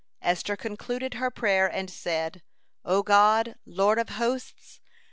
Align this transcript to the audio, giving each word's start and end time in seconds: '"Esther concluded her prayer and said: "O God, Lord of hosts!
'"Esther 0.31 0.55
concluded 0.57 1.13
her 1.13 1.29
prayer 1.29 1.67
and 1.71 1.87
said: 1.91 2.41
"O 2.83 3.03
God, 3.03 3.53
Lord 3.67 3.99
of 3.99 4.09
hosts! 4.17 4.81